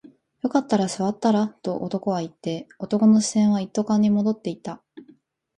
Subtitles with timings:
[0.41, 4.81] よかったら座ったらと男は言って、男の視線は一斗缶に戻っていた